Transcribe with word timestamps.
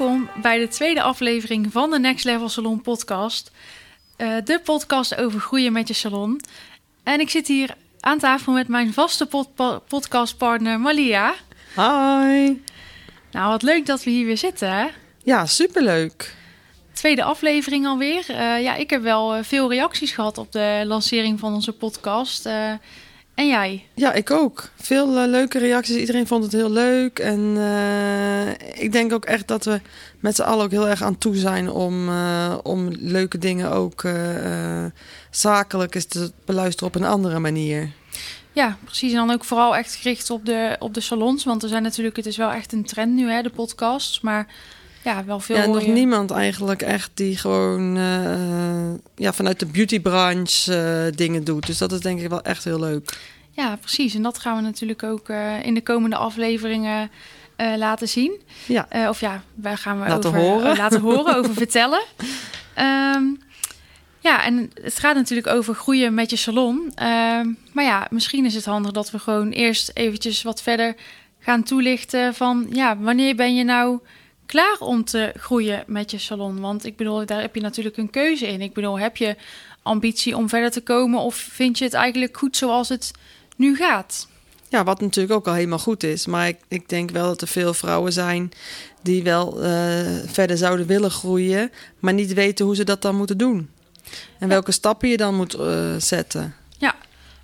Welkom 0.00 0.28
bij 0.42 0.58
de 0.58 0.68
tweede 0.68 1.02
aflevering 1.02 1.72
van 1.72 1.90
de 1.90 1.98
Next 1.98 2.24
Level 2.24 2.48
Salon 2.48 2.80
podcast. 2.80 3.50
Eh, 4.16 4.36
de 4.44 4.60
podcast 4.64 5.16
over 5.16 5.40
groeien 5.40 5.72
met 5.72 5.88
je 5.88 5.94
salon. 5.94 6.40
En 7.02 7.20
ik 7.20 7.30
zit 7.30 7.46
hier 7.46 7.74
aan 8.00 8.18
tafel 8.18 8.52
met 8.52 8.68
mijn 8.68 8.92
vaste 8.92 9.26
pod- 9.26 9.84
podcastpartner 9.88 10.80
Malia. 10.80 11.34
Hi. 11.74 12.52
Nou, 13.30 13.48
wat 13.48 13.62
leuk 13.62 13.86
dat 13.86 14.04
we 14.04 14.10
hier 14.10 14.26
weer 14.26 14.38
zitten, 14.38 14.72
hè? 14.72 14.86
Ja, 15.22 15.46
superleuk. 15.46 16.34
Tweede 16.92 17.22
aflevering 17.22 17.86
alweer. 17.86 18.24
Eh, 18.28 18.62
ja, 18.62 18.74
ik 18.74 18.90
heb 18.90 19.02
wel 19.02 19.34
eh, 19.34 19.42
veel 19.42 19.70
reacties 19.70 20.12
gehad 20.12 20.38
op 20.38 20.52
de 20.52 20.82
lancering 20.86 21.38
van 21.38 21.54
onze 21.54 21.72
podcast. 21.72 22.48
En 23.40 23.46
jij? 23.46 23.84
Ja, 23.94 24.12
ik 24.12 24.30
ook. 24.30 24.70
Veel 24.76 25.18
eh, 25.18 25.28
leuke 25.28 25.58
reacties. 25.58 25.96
Iedereen 25.96 26.26
vond 26.26 26.42
het 26.42 26.52
heel 26.52 26.70
leuk. 26.70 27.18
En 27.18 27.54
eh, 27.56 28.82
ik 28.82 28.92
denk 28.92 29.12
ook 29.12 29.24
echt 29.24 29.48
dat 29.48 29.64
we 29.64 29.80
met 30.20 30.36
z'n 30.36 30.42
allen 30.42 30.64
ook 30.64 30.70
heel 30.70 30.88
erg 30.88 31.02
aan 31.02 31.18
toe 31.18 31.36
zijn 31.36 31.70
om, 31.70 32.08
eh, 32.08 32.58
om 32.62 32.88
leuke 32.90 33.38
dingen 33.38 33.70
ook 33.70 34.08
zakelijk 35.30 35.94
eens 35.94 36.04
te 36.04 36.32
beluisteren 36.44 36.88
op 36.88 36.94
een 36.94 37.08
andere 37.08 37.38
manier. 37.38 37.90
Ja, 38.52 38.76
precies. 38.84 39.10
En 39.10 39.16
dan 39.16 39.30
ook 39.30 39.44
vooral 39.44 39.76
echt 39.76 39.94
gericht 39.94 40.30
op 40.30 40.46
de, 40.46 40.76
op 40.78 40.94
de 40.94 41.00
salons. 41.00 41.44
Want 41.44 41.62
er 41.62 41.68
zijn 41.68 41.82
natuurlijk, 41.82 42.16
het 42.16 42.26
is 42.26 42.36
wel 42.36 42.50
echt 42.50 42.72
een 42.72 42.84
trend 42.84 43.14
nu, 43.14 43.30
hè, 43.30 43.42
de 43.42 43.50
podcasts. 43.50 44.20
Maar 44.20 44.46
ja, 45.02 45.24
wel 45.24 45.40
veel 45.40 45.56
Ja, 45.56 45.66
nog 45.66 45.86
niemand 45.86 46.30
eigenlijk 46.30 46.82
echt 46.82 47.10
die 47.14 47.36
gewoon 47.36 47.96
eh, 47.96 49.24
ja, 49.24 49.32
vanuit 49.32 49.58
de 49.58 49.66
beautybranche 49.66 50.74
eh, 50.76 51.16
dingen 51.16 51.44
doet. 51.44 51.66
Dus 51.66 51.78
dat 51.78 51.92
is 51.92 52.00
denk 52.00 52.20
ik 52.20 52.28
wel 52.28 52.42
echt 52.42 52.64
heel 52.64 52.80
leuk. 52.80 53.18
Ja, 53.50 53.76
precies. 53.76 54.14
En 54.14 54.22
dat 54.22 54.38
gaan 54.38 54.56
we 54.56 54.62
natuurlijk 54.62 55.02
ook 55.02 55.28
eh, 55.28 55.64
in 55.64 55.74
de 55.74 55.82
komende 55.82 56.16
afleveringen 56.16 57.10
laten 57.76 58.08
zien. 58.08 58.40
Ja. 58.66 58.88
Of 59.08 59.20
ja, 59.20 59.42
wij 59.54 59.76
gaan 59.76 60.00
we 60.00 60.08
Laten 60.08 60.28
over, 60.30 60.40
horen. 60.40 60.76
laten 60.76 61.00
horen, 61.00 61.36
over 61.36 61.54
vertellen. 61.64 62.02
Ehm, 62.74 63.24
ja, 64.20 64.44
en 64.44 64.70
het 64.82 64.98
gaat 64.98 65.14
natuurlijk 65.14 65.46
over 65.46 65.74
groeien 65.74 66.14
met 66.14 66.30
je 66.30 66.36
salon. 66.36 66.92
Ehm, 66.94 67.48
maar 67.72 67.84
ja, 67.84 68.06
misschien 68.10 68.44
is 68.44 68.54
het 68.54 68.64
handig 68.64 68.92
dat 68.92 69.10
we 69.10 69.18
gewoon 69.18 69.50
eerst 69.50 69.90
eventjes 69.94 70.42
wat 70.42 70.62
verder 70.62 70.94
gaan 71.38 71.62
toelichten 71.62 72.34
van... 72.34 72.66
ja, 72.70 72.96
wanneer 72.98 73.34
ben 73.34 73.54
je 73.54 73.64
nou 73.64 74.00
klaar 74.50 74.76
om 74.78 75.04
te 75.04 75.32
groeien 75.36 75.84
met 75.86 76.10
je 76.10 76.18
salon? 76.18 76.60
Want 76.60 76.84
ik 76.84 76.96
bedoel, 76.96 77.26
daar 77.26 77.40
heb 77.40 77.54
je 77.54 77.60
natuurlijk 77.60 77.96
een 77.96 78.10
keuze 78.10 78.46
in. 78.46 78.60
Ik 78.60 78.72
bedoel, 78.72 78.98
heb 78.98 79.16
je 79.16 79.36
ambitie 79.82 80.36
om 80.36 80.48
verder 80.48 80.70
te 80.70 80.80
komen... 80.80 81.20
of 81.20 81.34
vind 81.34 81.78
je 81.78 81.84
het 81.84 81.94
eigenlijk 81.94 82.36
goed 82.36 82.56
zoals 82.56 82.88
het 82.88 83.10
nu 83.56 83.76
gaat? 83.76 84.28
Ja, 84.68 84.84
wat 84.84 85.00
natuurlijk 85.00 85.34
ook 85.34 85.46
al 85.46 85.54
helemaal 85.54 85.78
goed 85.78 86.02
is. 86.02 86.26
Maar 86.26 86.48
ik, 86.48 86.58
ik 86.68 86.88
denk 86.88 87.10
wel 87.10 87.26
dat 87.26 87.40
er 87.40 87.48
veel 87.48 87.74
vrouwen 87.74 88.12
zijn 88.12 88.52
die 89.02 89.22
wel 89.22 89.62
eh, 89.62 89.70
verder 90.26 90.56
zouden 90.56 90.86
willen 90.86 91.10
groeien, 91.10 91.70
maar 91.98 92.14
niet 92.14 92.32
weten 92.34 92.64
hoe 92.64 92.76
ze 92.76 92.84
dat 92.84 93.02
dan 93.02 93.16
moeten 93.16 93.38
doen. 93.38 93.70
En 94.38 94.48
welke 94.48 94.72
stappen 94.72 95.08
je 95.08 95.16
dan 95.16 95.34
moet 95.34 95.54
eh, 95.54 95.94
zetten. 95.98 96.54
Ja, 96.78 96.94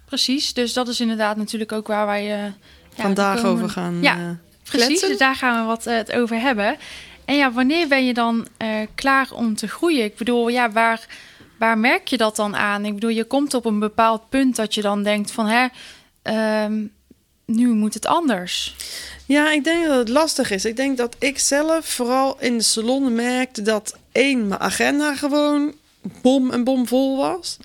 precies. 0.05 0.53
Dus 0.53 0.73
dat 0.73 0.89
is 0.89 1.01
inderdaad 1.01 1.37
natuurlijk 1.37 1.73
ook 1.73 1.87
waar 1.87 2.07
wij... 2.07 2.23
eh, 2.23 2.53
ja, 2.95 3.03
Vandaag 3.03 3.45
over 3.45 3.69
gaan. 3.69 4.03
Ja, 4.03 4.39
Precies, 4.69 5.01
dus 5.01 5.19
daar 5.19 5.35
gaan 5.35 5.61
we 5.61 5.67
wat 5.67 5.87
eh, 5.87 5.97
het 5.97 6.13
over 6.13 6.41
hebben. 6.41 6.77
En 7.25 7.37
ja, 7.37 7.53
wanneer 7.53 7.89
ben 7.89 8.07
je 8.07 8.15
dan 8.15 8.47
eh, 8.57 8.69
klaar 8.95 9.29
om 9.33 9.57
te 9.57 9.69
groeien? 9.69 10.05
Ik 10.05 10.17
bedoel, 10.17 10.49
ja, 10.49 10.71
waar, 10.71 11.07
waar 11.59 11.79
merk 11.79 12.09
je 12.09 12.17
dat 12.17 12.37
dan 12.37 12.57
aan? 12.57 12.85
Ik 12.85 12.95
bedoel, 12.95 13.11
je 13.11 13.25
komt 13.25 13.55
op 13.55 13.65
een 13.65 13.79
bepaald 13.79 14.29
punt 14.29 14.57
dat 14.57 14.75
je 14.75 14.83
dan 14.83 15.03
denkt 15.03 15.31
van... 15.31 15.47
Hè, 15.47 15.67
ehm, 16.23 16.85
nu 17.45 17.69
moet 17.69 17.95
het 17.95 18.07
anders. 18.07 18.75
Ja, 19.27 19.53
ik 19.53 19.65
denk 19.65 19.87
dat 19.87 19.97
het 19.97 20.09
lastig 20.09 20.51
is. 20.51 20.65
Ik 20.65 20.77
denk 20.77 20.97
dat 20.97 21.17
ik 21.19 21.39
zelf 21.39 21.87
vooral 21.87 22.37
in 22.41 22.57
de 22.59 22.65
salon 22.65 23.15
merkte 23.15 23.63
dat 23.63 23.97
één, 24.13 24.49
mijn 24.49 24.61
agenda 24.61 25.15
gewoon 25.15 25.75
bom 26.23 26.51
en 26.51 26.65
bom 26.65 26.87
vol 26.87 27.17
was. 27.17 27.57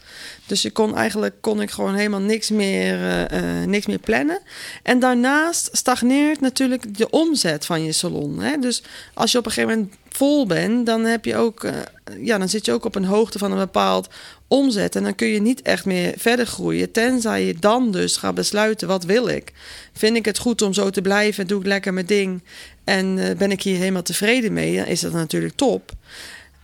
Dus 0.52 0.62
je 0.62 0.72
kon 0.72 0.96
eigenlijk 0.96 1.35
kon 1.41 1.62
ik 1.62 1.72
gewoon 1.72 1.96
helemaal 1.96 2.19
niks 2.19 2.50
meer, 2.50 2.94
eh, 2.94 3.62
eh, 3.62 3.68
niks 3.68 3.85
meer 3.85 4.00
plannen. 4.00 4.40
En 4.84 5.00
daarnaast 5.00 5.69
stagneert 5.72 6.40
natuurlijk 6.40 6.97
de 6.97 7.09
omzet 7.09 7.66
van 7.66 7.84
je 7.84 7.91
salon. 7.91 8.40
Hè? 8.40 8.57
Dus 8.57 8.84
als 9.13 9.31
je 9.31 9.38
op 9.38 9.46
een 9.46 9.51
gegeven 9.51 9.78
moment 9.78 9.96
vol 10.09 10.46
bent, 10.46 10.85
dan 10.85 11.03
heb 11.03 11.25
je 11.25 11.35
ook, 11.35 11.63
eh, 11.63 11.74
ja, 12.19 12.38
dan 12.38 12.50
zit 12.50 12.66
je 12.66 12.72
ook 12.72 12.85
op 12.85 12.96
een 12.96 13.06
hoogte 13.06 13.38
van 13.38 13.51
een 13.51 13.57
bepaald 13.57 14.07
omzet. 14.47 14.96
En 14.96 15.03
dan 15.03 15.16
kun 15.16 15.28
je 15.28 15.41
niet 15.41 15.62
echt 15.62 15.85
meer 15.85 16.13
verder 16.18 16.46
groeien. 16.46 16.91
Tenzij 16.91 17.46
je 17.46 17.56
dan 17.59 17.91
dus 17.91 18.18
gaat 18.18 18.35
besluiten, 18.35 18.88
wat 18.88 19.03
wil 19.03 19.28
ik? 19.28 19.53
Vind 19.94 20.16
ik 20.16 20.25
het 20.25 20.38
goed 20.38 20.62
om 20.62 20.74
zo 20.74 20.90
te 20.90 21.01
blijven? 21.01 21.47
Doe 21.47 21.59
ik 21.59 21.68
lekker 21.68 21.94
mijn 21.94 22.06
ding? 22.06 22.44
En 22.84 23.35
ben 23.38 23.51
ik 23.51 23.62
hier 23.63 23.78
helemaal 23.78 24.01
tevreden 24.01 24.53
mee? 24.53 24.75
Dan 24.75 24.85
is 24.85 25.00
dat 25.00 25.13
natuurlijk 25.13 25.56
top. 25.56 25.91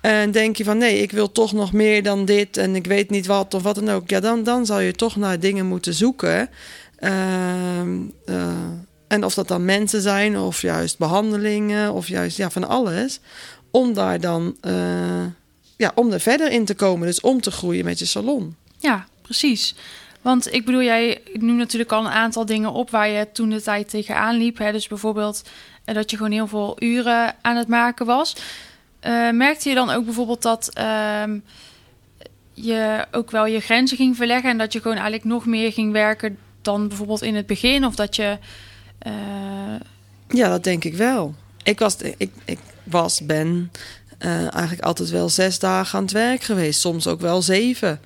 En 0.07 0.31
denk 0.31 0.55
je 0.57 0.63
van 0.63 0.77
nee, 0.77 1.01
ik 1.01 1.11
wil 1.11 1.31
toch 1.31 1.53
nog 1.53 1.73
meer 1.73 2.03
dan 2.03 2.25
dit 2.25 2.57
en 2.57 2.75
ik 2.75 2.85
weet 2.85 3.09
niet 3.09 3.25
wat 3.25 3.53
of 3.53 3.63
wat 3.63 3.75
dan 3.75 3.89
ook. 3.89 4.09
Ja, 4.09 4.19
dan, 4.19 4.43
dan 4.43 4.65
zal 4.65 4.79
je 4.79 4.91
toch 4.91 5.15
naar 5.15 5.39
dingen 5.39 5.65
moeten 5.65 5.93
zoeken. 5.93 6.49
Ehm, 6.95 7.97
eh, 8.25 8.53
en 9.07 9.23
of 9.23 9.33
dat 9.33 9.47
dan 9.47 9.65
mensen 9.65 10.01
zijn 10.01 10.37
of 10.37 10.61
juist 10.61 10.97
behandelingen 10.97 11.93
of 11.93 12.07
juist 12.07 12.37
ja, 12.37 12.49
van 12.49 12.67
alles. 12.67 13.19
Om 13.71 13.93
daar 13.93 14.19
dan 14.19 14.57
eh, 14.61 15.25
ja, 15.77 15.91
om 15.95 16.11
er 16.11 16.19
verder 16.19 16.51
in 16.51 16.65
te 16.65 16.75
komen. 16.75 17.07
Dus 17.07 17.21
om 17.21 17.41
te 17.41 17.51
groeien 17.51 17.85
met 17.85 17.99
je 17.99 18.05
salon. 18.05 18.55
Ja, 18.79 19.07
precies. 19.21 19.75
Want 20.21 20.53
ik 20.53 20.65
bedoel, 20.65 20.83
jij 20.83 21.21
noemt 21.33 21.57
natuurlijk 21.57 21.91
al 21.91 22.05
een 22.05 22.11
aantal 22.11 22.45
dingen 22.45 22.71
op 22.71 22.89
waar 22.89 23.09
je 23.09 23.27
toen 23.31 23.49
de 23.49 23.61
tijd 23.61 23.89
tegenaan 23.89 24.35
liep. 24.35 24.57
Hè? 24.57 24.71
Dus 24.71 24.87
bijvoorbeeld 24.87 25.43
eh, 25.85 25.95
dat 25.95 26.11
je 26.11 26.17
gewoon 26.17 26.31
heel 26.31 26.47
veel 26.47 26.75
uren 26.79 27.35
aan 27.41 27.55
het 27.55 27.67
maken 27.67 28.05
was. 28.05 28.35
Eh, 28.99 29.29
merkte 29.31 29.69
je 29.69 29.75
dan 29.75 29.89
ook 29.89 30.05
bijvoorbeeld 30.05 30.41
dat 30.41 30.69
ehm, 30.73 31.37
je 32.53 33.05
ook 33.11 33.31
wel 33.31 33.45
je 33.45 33.59
grenzen 33.59 33.97
ging 33.97 34.15
verleggen 34.15 34.49
en 34.49 34.57
dat 34.57 34.73
je 34.73 34.81
gewoon 34.81 34.97
eigenlijk 34.97 35.25
nog 35.25 35.45
meer 35.45 35.71
ging 35.71 35.91
werken 35.91 36.37
dan 36.61 36.87
bijvoorbeeld 36.87 37.21
in 37.21 37.35
het 37.35 37.45
begin? 37.45 37.85
Of 37.85 37.95
dat 37.95 38.15
je. 38.15 38.37
eh, 38.99 39.11
Ja, 40.27 40.49
dat 40.49 40.63
denk 40.63 40.83
ik 40.83 40.93
wel. 40.93 41.35
Ik 41.63 41.79
was, 41.79 41.97
ik, 42.17 42.31
ik 42.45 42.59
was 42.83 43.25
ben 43.25 43.71
eh, 44.17 44.53
eigenlijk 44.53 44.81
altijd 44.81 45.09
wel 45.09 45.29
zes 45.29 45.59
dagen 45.59 45.97
aan 45.97 46.03
het 46.03 46.13
werk 46.13 46.41
geweest. 46.43 46.79
Soms 46.79 47.07
ook 47.07 47.21
wel 47.21 47.41
zeven. 47.41 47.99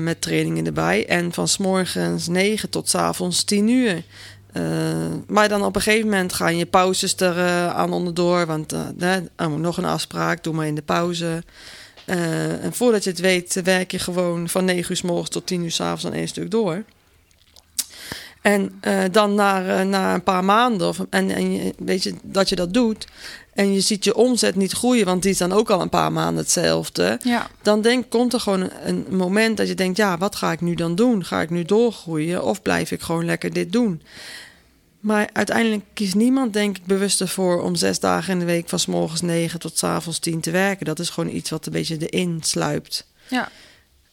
met 0.00 0.20
trainingen 0.20 0.66
erbij. 0.66 1.06
En 1.06 1.32
van 1.32 1.48
's 1.48 1.56
morgens 1.58 2.28
negen 2.28 2.70
tot 2.70 2.88
's 2.88 2.94
avonds 2.94 3.44
tien 3.44 3.68
uur. 3.68 4.02
Eh, 4.52 4.62
maar 5.26 5.48
dan 5.48 5.64
op 5.64 5.76
een 5.76 5.82
gegeven 5.82 6.08
moment 6.08 6.32
gaan 6.32 6.56
je 6.56 6.66
pauzes 6.66 7.16
er 7.16 7.38
eh, 7.38 7.74
aan 7.74 7.92
onderdoor. 7.92 8.46
Want 8.46 8.72
oh, 9.36 9.54
nog 9.54 9.76
een 9.76 9.84
afspraak, 9.84 10.42
doe 10.42 10.54
maar 10.54 10.66
in 10.66 10.74
de 10.74 10.82
pauze. 10.82 11.42
En 12.60 12.72
voordat 12.72 13.04
je 13.04 13.10
het 13.10 13.18
weet, 13.18 13.60
werk 13.64 13.90
je 13.90 13.98
gewoon 13.98 14.48
van 14.48 14.64
9 14.64 14.90
uur 14.90 14.96
s 14.96 15.02
morgens 15.02 15.28
tot 15.30 15.46
10 15.46 15.62
uur 15.62 15.70
s 15.70 15.80
avonds 15.80 16.06
aan 16.06 16.12
één 16.12 16.28
stuk 16.28 16.50
door. 16.50 16.82
En 18.42 18.80
dan 19.10 19.34
na, 19.34 19.82
na 19.82 20.14
een 20.14 20.22
paar 20.22 20.44
maanden, 20.44 20.88
of, 20.88 20.98
en, 21.10 21.30
en 21.30 21.72
weet 21.78 22.02
je 22.02 22.14
dat 22.22 22.48
je 22.48 22.56
dat 22.56 22.74
doet, 22.74 23.06
en 23.58 23.72
je 23.72 23.80
ziet 23.80 24.04
je 24.04 24.14
omzet 24.14 24.56
niet 24.56 24.72
groeien, 24.72 25.04
want 25.04 25.22
die 25.22 25.30
is 25.30 25.38
dan 25.38 25.52
ook 25.52 25.70
al 25.70 25.80
een 25.80 25.88
paar 25.88 26.12
maanden 26.12 26.42
hetzelfde. 26.42 27.20
ja, 27.24 27.50
Dan 27.62 27.80
denk, 27.80 28.10
komt 28.10 28.32
er 28.32 28.40
gewoon 28.40 28.60
een, 28.60 28.70
een 29.08 29.16
moment 29.16 29.56
dat 29.56 29.68
je 29.68 29.74
denkt, 29.74 29.96
ja, 29.96 30.18
wat 30.18 30.36
ga 30.36 30.52
ik 30.52 30.60
nu 30.60 30.74
dan 30.74 30.94
doen? 30.94 31.24
Ga 31.24 31.40
ik 31.40 31.50
nu 31.50 31.64
doorgroeien 31.64 32.44
of 32.44 32.62
blijf 32.62 32.90
ik 32.90 33.00
gewoon 33.00 33.24
lekker 33.24 33.52
dit 33.52 33.72
doen? 33.72 34.02
Maar 35.00 35.28
uiteindelijk 35.32 35.84
kiest 35.94 36.14
niemand, 36.14 36.52
denk 36.52 36.76
ik, 36.76 36.84
bewust 36.84 37.20
ervoor 37.20 37.62
om 37.62 37.74
zes 37.74 38.00
dagen 38.00 38.32
in 38.32 38.38
de 38.38 38.44
week 38.44 38.68
van 38.68 38.78
s 38.78 38.86
morgens 38.86 39.20
negen 39.20 39.58
tot 39.58 39.78
s 39.78 39.84
avonds 39.84 40.18
tien 40.18 40.40
te 40.40 40.50
werken. 40.50 40.86
Dat 40.86 40.98
is 40.98 41.10
gewoon 41.10 41.34
iets 41.34 41.50
wat 41.50 41.66
een 41.66 41.72
beetje 41.72 42.08
erin 42.08 42.38
sluipt 42.42 43.06
ja, 43.28 43.48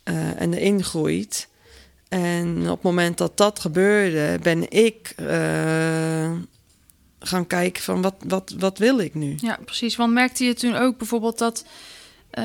eh, 0.04 0.42
en 0.42 0.54
erin 0.54 0.84
groeit. 0.84 1.48
En 2.10 2.62
op 2.62 2.76
het 2.76 2.84
moment 2.84 3.18
dat 3.18 3.38
dat 3.38 3.60
gebeurde, 3.60 4.40
ben 4.42 4.72
ik 4.72 5.14
eh, 5.16 6.32
gaan 7.28 7.48
kijken 7.48 7.84
van 7.84 8.02
wat, 8.02 8.16
wat, 8.28 8.56
wat 8.60 8.78
wil 8.78 9.00
ik 9.00 9.14
nu? 9.14 9.36
ja, 9.42 9.58
precies. 9.66 9.96
Want 9.96 10.14
merkte 10.14 10.46
je 10.46 10.54
toen 10.54 10.76
ook 10.76 10.98
bijvoorbeeld 10.98 11.38
dat. 11.38 11.66
eh, 12.30 12.44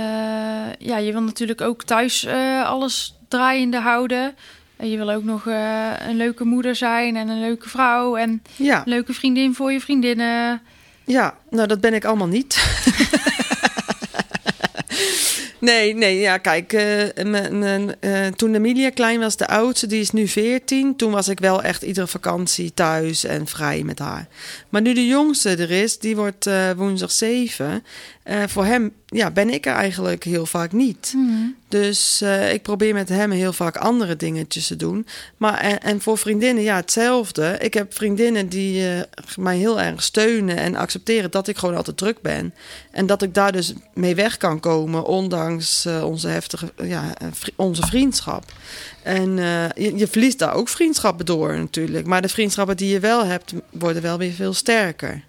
ja, 0.79 0.97
je 0.97 1.12
wil 1.12 1.23
natuurlijk 1.23 1.61
ook 1.61 1.82
thuis 1.85 2.25
eh, 2.25 2.65
alles 2.65 3.15
draaiende 3.29 3.79
houden. 3.81 4.35
eh, 4.77 4.91
je 4.91 4.97
wil 4.97 5.11
ook 5.11 5.25
nog 5.25 5.47
eh, 5.47 5.91
een 6.09 6.17
leuke 6.17 6.44
moeder 6.44 6.77
zijn 6.77 7.17
en 7.17 7.29
een 7.29 7.41
leuke 7.41 7.69
vrouw 7.69 8.17
en 8.17 8.43
Ja, 8.56 8.77
een 8.79 8.88
leuke 8.93 9.12
vriendin 9.12 9.55
voor 9.55 9.73
je 9.73 9.81
vriendinnen. 9.81 10.61
ja, 11.05 11.35
nou 11.50 11.67
dat 11.69 11.81
ben 11.81 11.94
ik 11.94 12.05
allemaal 12.05 12.27
niet. 12.29 12.55
Nee, 15.60 15.94
nee, 15.94 16.18
ja, 16.18 16.38
kijk, 16.38 16.72
eh, 16.72 17.84
eh, 18.00 18.32
toen 18.32 18.54
Emilia 18.54 18.90
klein 18.90 19.20
was, 19.20 19.36
de 19.36 19.46
oudste, 19.48 19.86
die 19.86 20.00
is 20.00 20.10
nu 20.10 20.28
14. 20.28 20.96
Toen 20.96 21.12
was 21.12 21.28
ik 21.28 21.40
wel 21.40 21.62
echt 21.62 21.82
iedere 21.82 22.06
vakantie 22.06 22.74
thuis 22.74 23.24
en 23.24 23.46
vrij 23.46 23.82
met 23.82 23.98
haar. 23.98 24.26
Maar 24.68 24.80
nu 24.80 24.94
de 24.94 25.06
jongste 25.06 25.50
er 25.56 25.70
is, 25.70 25.98
die 25.98 26.16
wordt 26.16 26.46
eh, 26.46 26.70
woensdag 26.76 27.10
7. 27.10 27.84
eh, 28.22 28.42
voor 28.46 28.64
hem 28.64 28.92
ja, 29.10 29.30
ben 29.30 29.50
ik 29.50 29.66
er 29.66 29.74
eigenlijk 29.74 30.24
heel 30.24 30.46
vaak 30.46 30.72
niet. 30.72 31.14
Dus 31.68 32.20
eh, 32.20 32.52
ik 32.52 32.62
probeer 32.62 32.94
met 32.94 33.08
hem 33.08 33.30
heel 33.30 33.52
vaak 33.52 33.76
andere 33.76 34.16
dingetjes 34.16 34.66
te 34.66 34.76
doen. 34.76 35.06
Maar 35.36 35.58
en, 35.58 35.80
en 35.80 36.00
voor 36.00 36.18
vriendinnen, 36.18 36.62
ja, 36.62 36.76
hetzelfde. 36.76 37.56
Ik 37.60 37.74
heb 37.74 37.94
vriendinnen 37.94 38.48
die 38.48 38.88
eh, 38.88 39.00
mij 39.36 39.56
heel 39.56 39.80
erg 39.80 40.02
steunen 40.02 40.56
en 40.56 40.74
accepteren 40.76 41.30
dat 41.30 41.48
ik 41.48 41.58
gewoon 41.58 41.76
altijd 41.76 41.96
druk 41.96 42.22
ben. 42.22 42.54
En 42.90 43.06
dat 43.06 43.22
ik 43.22 43.34
daar 43.34 43.52
dus 43.52 43.72
mee 43.94 44.14
weg 44.14 44.36
kan 44.36 44.60
komen, 44.60 45.04
ondanks 45.04 45.84
eh, 45.84 46.04
onze 46.04 46.28
heftige, 46.28 46.72
ja, 46.82 47.14
vri- 47.32 47.52
onze 47.56 47.82
vriendschap. 47.86 48.44
En 49.02 49.36
je, 49.74 49.92
je 49.96 50.06
verliest 50.06 50.38
daar 50.38 50.54
ook 50.54 50.68
vriendschappen 50.68 51.26
door 51.26 51.58
natuurlijk. 51.58 52.06
Maar 52.06 52.22
de 52.22 52.28
vriendschappen 52.28 52.76
die 52.76 52.92
je 52.92 53.00
wel 53.00 53.24
hebt, 53.24 53.52
worden 53.70 54.02
wel 54.02 54.18
weer 54.18 54.32
veel 54.32 54.52
sterker. 54.52 55.22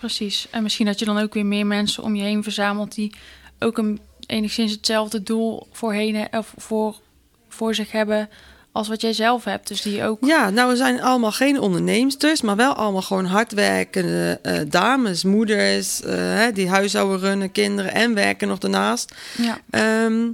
Precies. 0.00 0.46
En 0.50 0.62
misschien 0.62 0.86
dat 0.86 0.98
je 0.98 1.04
dan 1.04 1.18
ook 1.18 1.34
weer 1.34 1.46
meer 1.46 1.66
mensen 1.66 2.02
om 2.02 2.14
je 2.14 2.22
heen 2.22 2.42
verzamelt 2.42 2.94
die 2.94 3.14
ook 3.58 3.78
een, 3.78 4.00
enigszins 4.26 4.72
hetzelfde 4.72 5.22
doel 5.22 5.66
voorheen 5.72 6.14
he- 6.16 6.38
of 6.38 6.52
voor, 6.56 6.96
voor 7.48 7.74
zich 7.74 7.92
hebben 7.92 8.28
als 8.72 8.88
wat 8.88 9.00
jij 9.00 9.12
zelf 9.12 9.44
hebt. 9.44 9.68
Dus 9.68 9.82
die 9.82 10.04
ook. 10.04 10.18
Ja, 10.24 10.50
nou, 10.50 10.70
we 10.70 10.76
zijn 10.76 11.02
allemaal 11.02 11.32
geen 11.32 11.60
onderneemsters, 11.60 12.40
maar 12.40 12.56
wel 12.56 12.72
allemaal 12.74 13.02
gewoon 13.02 13.24
hardwerkende 13.24 14.38
eh, 14.42 14.60
dames, 14.68 15.24
moeders, 15.24 16.02
eh, 16.02 16.46
die 16.54 16.68
huishouden 16.68 17.18
runnen, 17.18 17.52
kinderen 17.52 17.92
en 17.92 18.14
werken 18.14 18.48
nog 18.48 18.58
daarnaast. 18.58 19.14
Ja, 19.36 19.58
Ehm, 19.70 20.28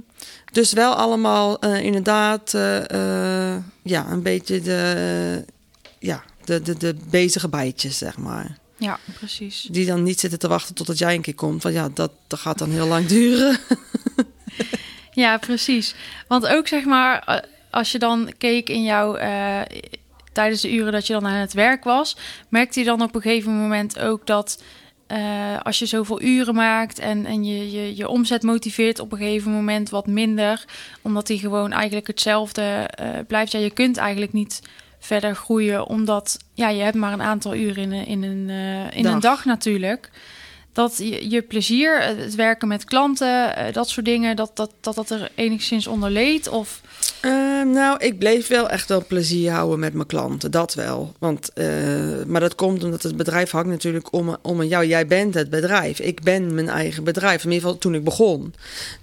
dus 0.51 0.73
wel 0.73 0.93
allemaal 0.93 1.59
eh, 1.59 1.79
inderdaad, 1.83 2.53
eh, 2.53 2.89
eh, 3.55 3.63
ja, 3.83 4.05
een 4.09 4.21
beetje 4.21 4.61
de, 4.61 5.45
ja, 5.99 6.23
de, 6.43 6.61
de, 6.61 6.77
de 6.77 6.95
bezige 7.09 7.49
bijtjes, 7.49 7.97
zeg 7.97 8.17
maar. 8.17 8.57
Ja 8.77 8.99
precies. 9.17 9.67
Die 9.71 9.85
dan 9.85 10.03
niet 10.03 10.19
zitten 10.19 10.39
te 10.39 10.47
wachten 10.47 10.75
totdat 10.75 10.97
jij 10.97 11.15
een 11.15 11.21
keer 11.21 11.35
komt. 11.35 11.63
Want 11.63 11.75
ja, 11.75 11.89
dat, 11.93 12.11
dat 12.27 12.39
gaat 12.39 12.57
dan 12.57 12.69
heel 12.71 12.87
lang 12.87 13.05
duren. 13.15 13.57
Ja, 15.11 15.37
precies. 15.37 15.95
Want 16.27 16.47
ook 16.47 16.67
zeg 16.67 16.83
maar, 16.85 17.43
als 17.71 17.91
je 17.91 17.99
dan 17.99 18.31
keek 18.37 18.69
in 18.69 18.83
jouw. 18.83 19.15
eh, 19.15 19.61
tijdens 20.33 20.61
de 20.61 20.73
uren 20.73 20.91
dat 20.91 21.07
je 21.07 21.13
dan 21.13 21.25
aan 21.27 21.33
het 21.33 21.53
werk 21.53 21.83
was, 21.83 22.17
merkte 22.49 22.79
je 22.79 22.85
dan 22.85 23.01
op 23.01 23.15
een 23.15 23.21
gegeven 23.21 23.57
moment 23.57 23.99
ook 23.99 24.27
dat. 24.27 24.63
eh, 25.07 25.59
als 25.63 25.79
je 25.79 25.85
zoveel 25.85 26.21
uren 26.21 26.55
maakt 26.55 26.99
en, 26.99 27.25
en 27.25 27.43
je, 27.45 27.71
je, 27.71 27.95
je 27.95 28.07
omzet 28.07 28.43
motiveert 28.43 28.99
op 28.99 29.11
een 29.11 29.17
gegeven 29.17 29.51
moment 29.51 29.89
wat 29.89 30.07
minder, 30.07 30.65
omdat 31.01 31.27
die 31.27 31.39
gewoon 31.39 31.71
eigenlijk 31.71 32.07
hetzelfde 32.07 32.61
eh, 32.61 33.09
blijft. 33.27 33.51
Ja, 33.51 33.59
je 33.59 33.71
kunt 33.71 33.97
eigenlijk 33.97 34.33
niet 34.33 34.61
verder 34.99 35.35
groeien, 35.35 35.85
omdat 35.87 36.37
ja, 36.53 36.69
je 36.69 36.81
hebt 36.83 36.95
maar 36.95 37.13
een 37.13 37.21
aantal 37.21 37.55
uren 37.55 37.83
in, 37.83 37.91
een- 37.91 38.05
in, 38.05 38.23
een, 38.23 38.49
eh, 38.49 38.97
in 38.97 39.05
een 39.05 39.11
Dag. 39.11 39.21
dag 39.21 39.45
natuurlijk. 39.45 40.09
Dat 40.77 40.97
je, 41.29 41.41
plezier, 41.41 41.99
eh, 41.99 42.17
het 42.17 42.35
werken 42.35 42.67
met 42.67 42.83
klanten, 42.83 43.55
eh, 43.55 43.73
dat 43.73 43.89
soort 43.89 44.05
dingen, 44.05 44.35
dat 44.35 44.51
dat, 44.53 44.71
dat, 44.81 44.95
dat 44.95 45.09
er 45.09 45.31
enigszins 45.35 45.87
onder 45.87 46.11
leed? 46.11 46.47
Of 46.47 46.81
Ehm, 47.21 47.69
nou, 47.69 47.97
ik 47.99 48.19
bleef 48.19 48.47
wel 48.47 48.69
echt 48.69 48.89
wel 48.89 49.05
plezier 49.05 49.51
houden 49.51 49.79
met 49.79 49.93
mijn 49.93 50.07
klanten, 50.07 50.51
dat 50.51 50.73
wel. 50.73 51.13
Want, 51.19 51.53
eh, 51.53 51.65
maar 52.27 52.41
dat 52.41 52.55
komt 52.55 52.83
omdat 52.83 53.03
het 53.03 53.17
bedrijf 53.17 53.51
hangt 53.51 53.69
natuurlijk 53.69 54.13
om, 54.13 54.37
om 54.41 54.63
jou. 54.63 54.85
Jij 54.85 55.07
bent 55.07 55.33
het 55.33 55.49
bedrijf. 55.49 55.99
Ik 55.99 56.21
ben 56.21 56.53
mijn 56.53 56.69
eigen 56.69 57.03
bedrijf. 57.03 57.43
In 57.43 57.51
ieder 57.51 57.63
geval 57.63 57.77
toen 57.77 57.95
ik 57.95 58.03
begon. 58.03 58.53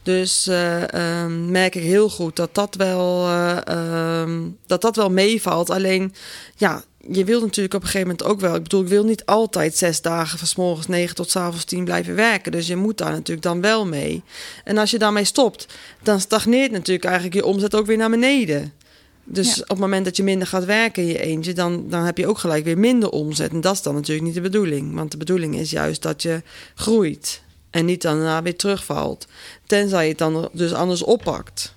Dus 0.03 0.47
eh, 0.47 0.93
ehm, 0.93 1.51
merk 1.51 1.75
ik 1.75 1.83
heel 1.83 2.11
goed 2.11 2.37
dat 2.37 2.55
dat 2.55 2.75
wel, 2.75 3.27
eh, 3.27 3.59
ehm, 3.67 4.41
dat 4.67 4.81
dat 4.81 4.97
wel 4.97 5.11
meevalt. 5.11 5.71
Alleen, 5.71 6.15
ja, 6.57 6.83
je 7.11 7.25
wilt 7.25 7.43
natuurlijk 7.43 7.75
op 7.75 7.81
een 7.81 7.87
gegeven 7.87 8.09
moment 8.09 8.27
ook 8.27 8.41
wel. 8.41 8.55
Ik 8.55 8.63
bedoel, 8.63 8.83
ik 8.83 8.89
wil 8.89 9.05
niet 9.05 9.27
altijd 9.27 9.77
zes 9.77 10.01
dagen 10.01 10.39
van 10.39 10.47
's 10.47 10.55
morgens 10.55 10.87
9 10.87 11.15
tot 11.15 11.31
's 11.31 11.37
avonds 11.37 11.65
10 11.65 11.85
blijven 11.85 12.15
werken. 12.15 12.53
Dus 12.53 12.67
je 12.67 12.77
moet 12.77 12.99
daar 12.99 13.11
natuurlijk 13.13 13.43
dan 13.47 13.61
wel 13.61 13.87
mee. 13.87 14.23
En 14.65 14.79
als 14.79 14.91
je 14.91 14.99
daarmee 14.99 15.25
stopt, 15.25 15.67
dan 16.03 16.21
stagneert 16.21 16.71
natuurlijk 16.71 17.05
eigenlijk 17.05 17.35
je 17.35 17.45
omzet 17.45 17.75
ook 17.75 17.87
weer 17.87 17.97
naar 17.97 18.11
beneden. 18.11 18.73
Dus 19.25 19.55
Ja. 19.55 19.63
op 19.63 19.69
het 19.69 19.79
moment 19.79 20.05
dat 20.05 20.17
je 20.17 20.23
minder 20.23 20.47
gaat 20.49 20.65
werken 20.65 21.03
in 21.03 21.09
je 21.09 21.19
eentje, 21.21 21.53
dan, 21.53 21.89
dan 21.89 22.03
heb 22.05 22.19
je 22.19 22.27
ook 22.27 22.39
gelijk 22.39 22.65
weer 22.65 22.79
minder 22.79 23.11
omzet. 23.11 23.51
En 23.53 23.61
dat 23.61 23.75
is 23.75 23.83
dan 23.83 23.95
natuurlijk 23.95 24.27
niet 24.27 24.35
de 24.35 24.41
bedoeling. 24.41 24.95
Want 24.95 25.11
de 25.11 25.17
bedoeling 25.17 25.57
is 25.57 25.71
juist 25.71 26.03
dat 26.03 26.23
je 26.23 26.43
groeit 26.75 27.43
en 27.71 27.85
niet 27.85 28.03
daarna 28.03 28.43
weer 28.43 28.57
terugvalt. 28.57 29.27
Tenzij 29.67 30.03
je 30.03 30.09
het 30.09 30.19
dan 30.19 30.49
dus 30.53 30.73
anders 30.73 31.03
oppakt. 31.03 31.75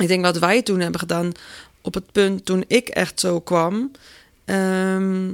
Ik 0.00 0.08
denk 0.08 0.24
wat 0.24 0.38
wij 0.38 0.62
toen 0.62 0.80
hebben 0.80 1.00
gedaan 1.00 1.32
op 1.82 1.94
het 1.94 2.12
punt 2.12 2.44
toen 2.44 2.64
ik 2.66 2.88
echt 2.88 3.20
zo 3.20 3.40
kwam. 3.40 3.90
ehm, 4.44 5.30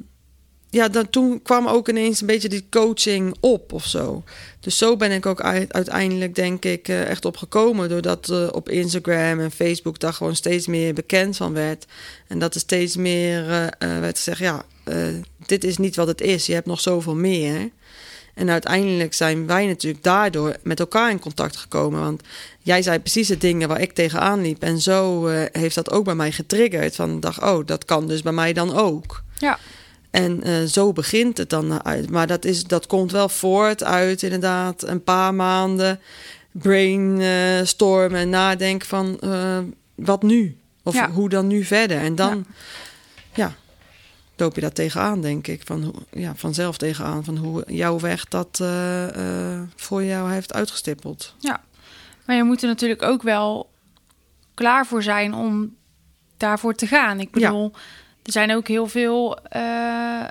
ja, 0.70 0.88
dan, 0.88 1.11
toen 1.11 1.43
kwam 1.43 1.67
ook 1.67 1.88
ineens 1.88 2.20
een 2.20 2.26
beetje 2.26 2.49
die 2.49 2.67
coaching 2.70 3.35
op 3.41 3.73
of 3.73 3.85
zo. 3.87 4.23
Dus 4.61 4.76
zo 4.79 4.96
ben 4.96 5.11
ik 5.12 5.26
ook 5.26 5.41
uit- 5.41 5.73
uiteindelijk, 5.73 6.35
denk 6.35 6.64
ik, 6.64 6.88
eh, 6.88 7.08
echt 7.08 7.25
op 7.25 7.37
gekomen. 7.37 7.88
Doordat 7.88 8.31
eh, 8.31 8.49
op 8.52 8.69
Instagram 8.69 9.41
en 9.41 9.50
Facebook 9.50 9.99
daar 9.99 10.12
gewoon 10.12 10.37
steeds 10.37 10.67
meer 10.67 10.94
bekend 10.94 11.37
van 11.37 11.52
werd. 11.52 11.87
En 12.29 12.38
dat 12.38 12.55
er 12.55 12.61
steeds 12.61 12.97
meer 12.97 13.50
eh, 13.50 13.99
werd 13.99 14.17
gezegd: 14.17 14.38
ja, 14.38 14.64
dit 15.47 15.64
is 15.64 15.76
niet 15.79 15.97
wat 15.97 16.06
het 16.06 16.20
is. 16.20 16.47
Je 16.47 16.52
hebt 16.55 16.67
nog 16.67 16.81
zoveel 16.81 17.14
meer. 17.14 17.70
En 18.35 18.51
uiteindelijk 18.51 19.15
zijn 19.15 19.47
wij 19.47 19.67
natuurlijk 19.67 20.05
daardoor 20.05 20.57
met 20.63 20.81
elkaar 20.81 21.11
in 21.11 21.19
contact 21.19 21.57
gekomen. 21.57 22.01
Want 22.01 22.23
jij 22.59 22.83
zei 22.83 22.99
precies 22.99 23.29
de 23.29 23.39
dingen 23.39 23.69
waar 23.69 23.81
ik 23.81 23.93
tegenaan 23.93 24.41
liep. 24.41 24.63
En 24.63 24.81
zo 24.81 25.27
eh, 25.27 25.43
heeft 25.53 25.75
dat 25.75 25.91
ook 25.91 26.05
bij 26.05 26.15
mij 26.15 26.33
getriggerd. 26.33 26.95
Van 26.95 27.21
dacht, 27.21 27.43
oh, 27.43 27.67
dat 27.67 27.85
kan 27.85 28.07
dus 28.07 28.23
bij 28.23 28.33
mij 28.33 28.53
dan 28.53 28.75
ook. 28.75 29.23
ja, 29.39 29.59
En 30.11 30.43
eh, 30.43 30.63
zo 30.63 30.93
begint 30.93 31.39
het 31.39 31.51
dan 31.51 31.85
uit. 31.85 32.11
Maar 32.11 32.27
dat, 32.27 32.45
is, 32.45 32.65
dat 32.65 32.87
komt 32.87 33.13
wel 33.13 33.29
voort 33.29 33.85
uit 33.85 34.23
inderdaad 34.23 34.83
een 34.83 35.05
paar 35.05 35.35
maanden 35.35 36.01
brainstormen 36.53 38.21
en 38.21 38.29
nadenken 38.29 38.89
van 38.89 39.19
eh, 39.21 39.59
wat 39.95 40.23
nu? 40.23 40.59
Of 40.83 40.95
Ja. 40.95 41.11
hoe 41.11 41.29
dan 41.29 41.47
nu 41.47 41.65
verder? 41.65 41.99
En 41.99 42.15
dan, 42.15 42.45
ja. 43.35 43.55
Loop 44.37 44.55
je 44.55 44.61
daar 44.61 44.73
tegenaan, 44.73 45.21
denk 45.21 45.47
ik. 45.47 45.62
Van, 45.64 45.95
ja, 46.12 46.35
vanzelf 46.35 46.76
tegenaan. 46.76 47.25
Van 47.25 47.37
hoe 47.37 47.64
jouw 47.67 48.00
weg 48.00 48.25
dat 48.29 48.59
eh, 48.61 49.53
eh, 49.55 49.62
voor 49.76 50.05
jou 50.05 50.31
heeft 50.33 50.53
uitgestippeld. 50.55 51.35
ja. 51.38 51.62
Maar 52.26 52.37
je 52.37 52.45
moet 52.45 52.62
er 52.62 52.69
natuurlijk 52.69 53.03
ook 53.03 53.23
wel 53.23 53.71
klaar 54.55 54.87
voor 54.87 55.03
zijn 55.03 55.35
om 55.35 55.76
daarvoor 56.37 56.75
te 56.75 56.87
gaan. 56.87 57.21
Ik 57.21 57.29
Ja. 57.38 57.49
bedoel, 57.49 57.73
er 58.23 58.33
zijn 58.33 58.55
ook 58.55 58.69
heel 58.69 58.87
veel 58.87 59.38
eh, 59.43 60.25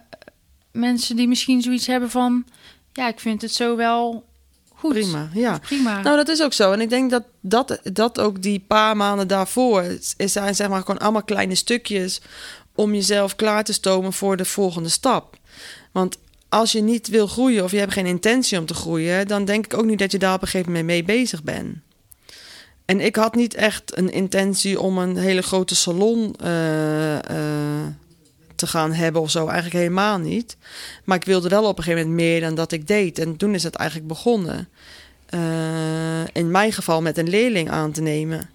mensen 0.71 1.15
die 1.15 1.27
misschien 1.27 1.61
zoiets 1.61 1.87
hebben 1.87 2.09
van... 2.09 2.45
Ja, 2.93 3.07
ik 3.07 3.19
vind 3.19 3.41
het 3.41 3.53
zo 3.53 3.75
wel 3.75 4.25
goed. 4.75 4.93
Prima, 4.93 5.29
ja. 5.33 5.57
Prima. 5.57 6.01
Nou, 6.01 6.15
dat 6.15 6.27
is 6.27 6.41
ook 6.43 6.53
zo. 6.53 6.71
En 6.71 6.81
ik 6.81 6.89
denk 6.89 7.09
dat 7.11 7.23
dat, 7.41 7.79
dat 7.83 8.19
ook 8.19 8.41
die 8.41 8.59
paar 8.67 8.97
maanden 8.97 9.27
daarvoor... 9.27 9.83
is 10.17 10.31
zijn 10.31 10.55
zeg 10.55 10.69
maar 10.69 10.81
gewoon 10.81 10.99
allemaal 11.01 11.23
kleine 11.23 11.55
stukjes... 11.55 12.21
om 12.75 12.93
jezelf 12.93 13.35
klaar 13.35 13.63
te 13.63 13.73
stomen 13.73 14.13
voor 14.13 14.37
de 14.37 14.45
volgende 14.45 14.89
stap. 14.89 15.37
Want 15.91 16.17
als 16.49 16.71
je 16.71 16.81
niet 16.81 17.07
wil 17.07 17.27
groeien 17.27 17.63
of 17.63 17.71
je 17.71 17.77
hebt 17.77 17.93
geen 17.93 18.05
intentie 18.05 18.59
om 18.59 18.65
te 18.65 18.73
groeien... 18.73 19.27
dan 19.27 19.45
denk 19.45 19.65
ik 19.65 19.77
ook 19.77 19.85
niet 19.85 19.99
dat 19.99 20.11
je 20.11 20.17
daar 20.19 20.33
op 20.33 20.41
een 20.41 20.47
gegeven 20.47 20.71
moment 20.71 20.87
mee 20.87 21.03
bezig 21.03 21.43
bent. 21.43 21.77
En 22.85 22.99
ik 22.99 23.15
had 23.15 23.35
niet 23.35 23.53
echt 23.53 23.97
een 23.97 24.11
intentie 24.11 24.79
om 24.79 24.97
een 24.97 25.17
hele 25.17 25.41
grote 25.41 25.75
salon 25.75 26.35
eh, 26.39 27.15
eh, 27.15 27.87
te 28.55 28.67
gaan 28.67 28.91
hebben 28.91 29.21
of 29.21 29.31
zo. 29.31 29.47
Eigenlijk 29.47 29.75
helemaal 29.75 30.17
niet. 30.17 30.57
Maar 31.03 31.17
ik 31.17 31.25
wilde 31.25 31.49
wel 31.49 31.63
op 31.63 31.77
een 31.77 31.83
gegeven 31.83 32.07
moment 32.07 32.21
meer 32.21 32.41
dan 32.41 32.55
dat 32.55 32.71
ik 32.71 32.87
deed. 32.87 33.19
En 33.19 33.37
toen 33.37 33.53
is 33.53 33.63
het 33.63 33.75
eigenlijk 33.75 34.09
begonnen. 34.09 34.69
Eh, 35.25 36.25
in 36.33 36.51
mijn 36.51 36.73
geval 36.73 37.01
met 37.01 37.17
een 37.17 37.29
leerling 37.29 37.69
aan 37.69 37.91
te 37.91 38.01
nemen. 38.01 38.49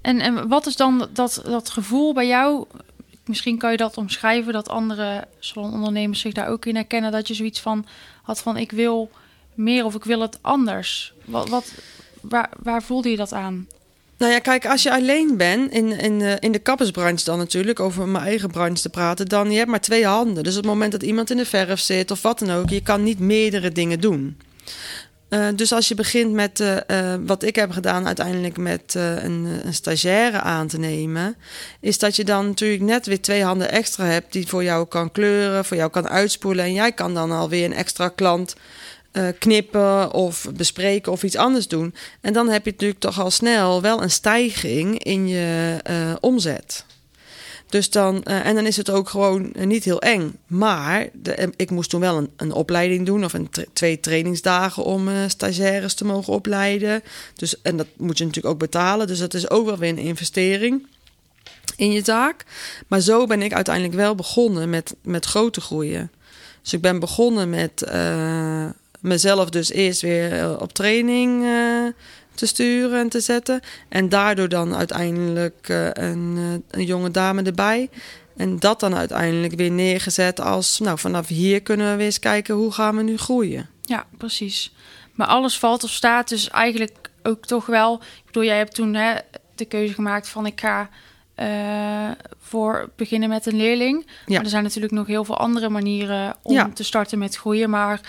En, 0.00 0.20
en 0.20 0.48
wat 0.48 0.66
is 0.66 0.76
dan 0.76 1.08
dat, 1.12 1.42
dat 1.44 1.70
gevoel 1.70 2.14
bij 2.14 2.26
jou? 2.26 2.66
Misschien 3.26 3.58
kan 3.58 3.70
je 3.70 3.76
dat 3.76 3.96
omschrijven, 3.96 4.52
dat 4.52 4.68
andere 4.68 5.24
salonondernemers 5.38 6.20
zich 6.20 6.32
daar 6.32 6.48
ook 6.48 6.66
in 6.66 6.74
herkennen. 6.74 7.12
Dat 7.12 7.28
je 7.28 7.34
zoiets 7.34 7.60
van 7.60 7.86
had 8.22 8.38
van 8.40 8.56
ik 8.56 8.70
wil 8.72 9.10
meer 9.54 9.84
of 9.84 9.94
ik 9.94 10.04
wil 10.04 10.20
het 10.20 10.38
anders. 10.40 11.12
Wat, 11.24 11.48
wat, 11.48 11.72
waar, 12.20 12.50
waar 12.62 12.82
voelde 12.82 13.10
je 13.10 13.16
dat 13.16 13.32
aan? 13.32 13.66
Nou 14.16 14.32
ja, 14.32 14.38
kijk, 14.38 14.66
als 14.66 14.82
je 14.82 14.92
alleen 14.92 15.36
bent, 15.36 15.72
in, 15.72 15.98
in, 15.98 16.18
de- 16.18 16.36
in 16.40 16.52
de 16.52 16.58
kappersbranche 16.58 17.24
dan 17.24 17.38
natuurlijk, 17.38 17.80
over 17.80 18.08
mijn 18.08 18.24
eigen 18.24 18.50
branche 18.50 18.82
te 18.82 18.88
praten, 18.88 19.26
dan 19.28 19.50
je 19.50 19.56
hebt 19.58 19.70
maar 19.70 19.80
twee 19.80 20.06
handen. 20.06 20.44
Dus 20.44 20.56
op 20.56 20.62
het 20.62 20.72
moment 20.72 20.92
dat 20.92 21.02
iemand 21.02 21.30
in 21.30 21.36
de 21.36 21.46
verf 21.46 21.80
zit 21.80 22.10
of 22.10 22.22
wat 22.22 22.38
dan 22.38 22.50
ook, 22.50 22.68
je 22.70 22.82
kan 22.82 23.02
niet 23.02 23.18
meerdere 23.18 23.72
dingen 23.72 24.00
doen. 24.00 24.36
Eh, 25.32 25.48
dus 25.54 25.72
als 25.72 25.88
je 25.88 25.94
begint 25.94 26.32
met 26.32 26.60
eh, 26.60 26.76
eh, 27.12 27.20
wat 27.26 27.42
ik 27.42 27.56
heb 27.56 27.70
gedaan, 27.70 28.06
uiteindelijk 28.06 28.56
met 28.56 28.94
een, 28.94 29.60
een 29.64 29.74
stagiaire 29.74 30.40
aan 30.40 30.66
te 30.68 30.78
nemen, 30.78 31.36
is 31.80 31.98
dat 31.98 32.16
je 32.16 32.24
dan 32.24 32.46
natuurlijk 32.46 32.82
net 32.82 33.06
weer 33.06 33.20
twee 33.20 33.42
handen 33.42 33.70
extra 33.70 34.04
hebt 34.04 34.32
die 34.32 34.48
voor 34.48 34.64
jou 34.64 34.86
kan 34.86 35.10
kleuren, 35.10 35.64
voor 35.64 35.76
jou 35.76 35.90
kan 35.90 36.08
uitspoelen. 36.08 36.64
En 36.64 36.72
jij 36.72 36.92
kan 36.92 37.14
dan 37.14 37.30
alweer 37.30 37.64
een 37.64 37.74
extra 37.74 38.08
klant 38.08 38.56
knippen 39.38 40.12
of 40.12 40.46
bespreken 40.54 41.12
of 41.12 41.22
iets 41.22 41.36
anders 41.36 41.68
doen. 41.68 41.94
En 42.20 42.32
dan 42.32 42.48
heb 42.48 42.64
je 42.64 42.70
natuurlijk 42.70 43.00
toch 43.00 43.20
al 43.20 43.30
snel 43.30 43.82
wel 43.82 44.02
een 44.02 44.10
stijging 44.10 45.02
in 45.04 45.28
je 45.28 45.76
omzet. 46.20 46.84
Dus 47.72 47.90
dan, 47.90 48.22
eh, 48.22 48.46
en 48.46 48.54
dan 48.54 48.66
is 48.66 48.76
het 48.76 48.90
ook 48.90 49.08
gewoon 49.08 49.52
eh, 49.52 49.66
niet 49.66 49.84
heel 49.84 50.00
eng. 50.00 50.38
Maar 50.46 51.08
eh, 51.22 51.48
ik 51.56 51.70
moest 51.70 51.90
toen 51.90 52.00
wel 52.00 52.16
een, 52.16 52.30
een 52.36 52.52
opleiding 52.52 53.06
doen 53.06 53.24
of 53.24 53.32
een 53.32 53.50
twee 53.72 54.00
trainingsdagen 54.00 54.84
om 54.84 55.08
stagiaires 55.26 55.94
te 55.94 56.04
mogen 56.04 56.32
opleiden. 56.32 57.02
Dus, 57.34 57.62
en 57.62 57.76
dat 57.76 57.86
moet 57.96 58.18
je 58.18 58.24
natuurlijk 58.24 58.54
ook 58.54 58.60
betalen. 58.60 59.06
Dus 59.06 59.18
dat 59.18 59.34
is 59.34 59.50
ook 59.50 59.66
wel 59.66 59.78
weer 59.78 59.88
een 59.88 59.98
investering 59.98 60.86
in 61.76 61.92
je 61.92 62.02
taak. 62.02 62.44
Maar 62.86 63.00
zo 63.00 63.26
ben 63.26 63.42
ik 63.42 63.52
uiteindelijk 63.52 63.94
wel 63.94 64.14
begonnen 64.14 64.70
met, 64.70 64.94
met 65.02 65.24
grote 65.24 65.60
groeien. 65.60 66.10
Dus 66.62 66.72
ik 66.72 66.80
ben 66.80 67.00
begonnen 67.00 67.50
met 67.50 67.90
mezelf 69.00 69.50
dus 69.50 69.70
eerst 69.70 70.00
weer 70.00 70.60
op 70.60 70.72
training 70.72 71.44
te 72.34 72.46
sturen 72.46 72.98
en 73.00 73.08
te 73.08 73.20
zetten. 73.20 73.60
En 73.88 74.08
daardoor 74.08 74.48
dan 74.48 74.74
uiteindelijk 74.74 75.68
eh, 75.68 75.86
een, 75.86 76.34
eh, 76.36 76.78
een 76.78 76.86
jonge 76.86 77.10
dame 77.10 77.42
erbij. 77.42 77.90
En 78.36 78.58
dat 78.58 78.80
dan 78.80 78.94
uiteindelijk 78.94 79.54
weer 79.54 79.70
neergezet 79.70 80.40
als... 80.40 80.78
nou, 80.78 80.98
vanaf 80.98 81.28
hier 81.28 81.62
kunnen 81.62 81.90
we 81.90 81.96
weer 81.96 82.06
eens 82.06 82.18
kijken 82.18 82.54
hoe 82.54 82.72
gaan 82.72 82.96
we 82.96 83.02
nu 83.02 83.16
groeien. 83.18 83.68
Ja, 83.82 84.06
precies. 84.16 84.72
Maar 85.14 85.26
alles 85.26 85.58
valt 85.58 85.84
of 85.84 85.90
staat 85.90 86.28
dus 86.28 86.50
eigenlijk 86.50 87.10
ook 87.22 87.46
toch 87.46 87.66
wel... 87.66 87.94
Ik 87.94 88.26
bedoel, 88.26 88.44
jij 88.44 88.56
hebt 88.56 88.74
toen 88.74 88.94
hè, 88.94 89.14
de 89.54 89.64
keuze 89.64 89.94
gemaakt 89.94 90.28
van 90.28 90.46
ik 90.46 90.60
ga 90.60 90.88
eh, 91.34 92.10
voor 92.38 92.90
beginnen 92.96 93.28
met 93.28 93.46
een 93.46 93.56
leerling. 93.56 94.06
Ja. 94.06 94.34
Maar 94.34 94.44
er 94.44 94.50
zijn 94.50 94.62
natuurlijk 94.62 94.92
nog 94.92 95.06
heel 95.06 95.24
veel 95.24 95.38
andere 95.38 95.68
manieren 95.68 96.36
om 96.42 96.54
Ja. 96.54 96.70
te 96.74 96.84
starten 96.84 97.18
met 97.18 97.36
groeien. 97.36 97.70
Maar 97.70 98.00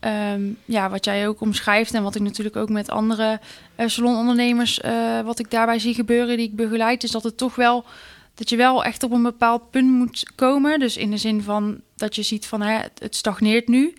ehm, 0.00 0.42
ja, 0.64 0.90
wat 0.90 1.04
jij 1.04 1.28
ook 1.28 1.40
omschrijft 1.40 1.94
en 1.94 2.02
wat 2.02 2.14
ik 2.14 2.22
natuurlijk 2.22 2.56
ook 2.56 2.68
met 2.68 2.90
andere 2.90 3.40
eh, 3.74 3.86
salonondernemers... 3.88 4.80
eh, 4.80 5.20
wat 5.20 5.38
ik 5.38 5.50
daarbij 5.50 5.78
zie 5.78 5.94
gebeuren, 5.94 6.36
die 6.36 6.46
ik 6.46 6.56
begeleid... 6.56 7.02
is 7.02 7.10
dat 7.10 7.22
het 7.22 7.36
toch 7.36 7.54
wel... 7.54 7.84
dat 8.34 8.48
je 8.50 8.56
wel 8.56 8.84
echt 8.84 9.02
op 9.02 9.10
een 9.12 9.22
bepaald 9.22 9.70
punt 9.70 9.90
moet 9.90 10.30
komen. 10.34 10.78
Dus 10.80 10.96
in 10.96 11.10
de 11.10 11.16
zin 11.16 11.42
van 11.42 11.80
dat 11.96 12.14
je 12.14 12.22
ziet 12.22 12.46
van 12.46 12.60
hè, 12.60 12.78
het- 13.00 13.14
stagneert 13.16 13.68
nu... 13.68 13.94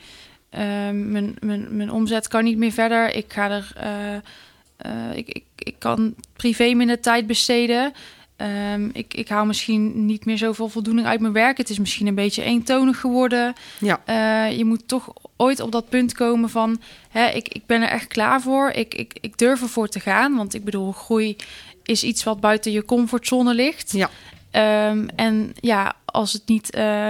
Ehm, 0.49 1.11
mijn, 1.11 1.35
mijn, 1.39 1.67
mijn 1.77 1.91
omzet 1.91 2.27
kan 2.27 2.43
niet 2.43 2.57
meer 2.57 2.71
verder. 2.71 3.15
Ik 3.15 3.33
ga 3.33 3.49
er. 3.49 3.71
eh, 3.75 5.17
ik, 5.17 5.27
ik, 5.29 5.43
ik 5.55 5.75
kan 5.77 6.13
privé 6.33 6.73
minder 6.73 6.99
tijd 6.99 7.27
besteden. 7.27 7.93
Ehm, 8.39 8.89
ik, 8.93 9.13
ik 9.13 9.29
haal 9.29 9.45
misschien 9.45 10.05
niet 10.05 10.25
meer 10.25 10.37
zoveel 10.37 10.69
voldoening 10.69 11.07
uit 11.07 11.19
mijn 11.19 11.33
werk. 11.33 11.57
Het 11.57 11.69
is 11.69 11.79
misschien 11.79 12.07
een 12.07 12.15
beetje 12.15 12.43
eentonig 12.43 12.99
geworden. 12.99 13.53
Ja, 13.79 14.01
Eh, 14.05 14.57
je 14.57 14.65
moet 14.65 14.87
toch 14.87 15.13
ooit 15.37 15.59
op 15.59 15.71
dat 15.71 15.89
punt 15.89 16.13
komen 16.13 16.49
van... 16.49 16.79
Hè, 17.09 17.27
ik, 17.29 17.47
ik 17.47 17.65
ben 17.65 17.81
er 17.81 17.87
echt 17.89 18.07
klaar 18.07 18.41
voor. 18.41 18.69
Ik, 18.69 18.93
ik, 18.95 19.17
ik 19.21 19.37
durf 19.37 19.61
ervoor 19.61 19.87
te 19.87 19.99
gaan. 19.99 20.35
Want 20.35 20.53
ik 20.53 20.63
bedoel, 20.63 20.91
groei 20.91 21.35
is 21.83 22.03
iets 22.03 22.23
wat 22.23 22.39
buiten 22.39 22.71
je 22.71 22.85
comfortzone 22.85 23.53
ligt. 23.53 23.91
ja. 23.91 24.09
Ehm, 24.51 25.07
en 25.15 25.53
ja, 25.59 25.95
als 26.05 26.33
het 26.33 26.47
niet 26.47 26.69
eh, 26.69 27.09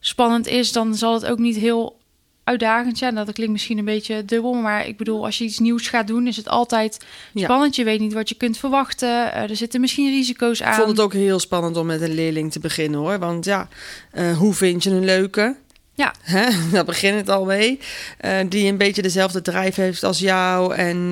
spannend 0.00 0.46
is, 0.46 0.72
dan 0.72 0.94
zal 0.94 1.14
het 1.14 1.26
ook 1.26 1.38
niet 1.38 1.56
heel 1.56 1.96
uitdagend 2.44 2.98
zijn. 2.98 3.14
Dat 3.14 3.32
klinkt 3.32 3.52
misschien 3.52 3.78
een 3.78 3.84
beetje 3.84 4.24
dubbel, 4.24 4.52
maar 4.54 4.86
ik 4.86 4.96
bedoel, 4.96 5.24
als 5.24 5.38
je 5.38 5.44
iets 5.44 5.58
nieuws 5.58 5.88
gaat 5.88 6.06
doen, 6.06 6.26
is 6.26 6.36
het 6.36 6.48
altijd 6.48 7.04
Ja. 7.32 7.44
spannend. 7.44 7.76
Je 7.76 7.84
weet 7.84 8.00
niet 8.00 8.12
wat 8.12 8.28
je 8.28 8.34
kunt 8.34 8.58
verwachten. 8.58 9.32
Eh, 9.32 9.50
er 9.50 9.56
zitten 9.56 9.80
misschien 9.80 10.10
risico's 10.10 10.62
aan. 10.62 10.70
Ik 10.70 10.76
vond 10.78 10.88
het 10.88 11.00
ook 11.00 11.12
heel 11.12 11.38
spannend 11.38 11.76
om 11.76 11.86
met 11.86 12.00
een 12.00 12.14
leerling 12.14 12.52
te 12.52 12.58
beginnen 12.60 13.00
hoor. 13.00 13.18
Want 13.18 13.44
ja, 13.44 13.68
eh, 14.10 14.36
hoe 14.36 14.54
vind 14.54 14.82
je 14.82 14.90
een 14.90 15.04
leuke? 15.04 15.56
Ja. 15.94 16.14
Hè? 16.20 16.46
Daar 16.72 16.84
begint 16.84 17.16
het 17.18 17.28
al 17.28 17.44
mee. 17.44 17.78
Eh, 18.18 18.38
die 18.48 18.68
een 18.68 18.76
beetje 18.76 19.02
dezelfde 19.02 19.42
drijf 19.42 19.74
heeft 19.74 20.02
als 20.02 20.18
jou. 20.18 20.74
En 20.74 21.10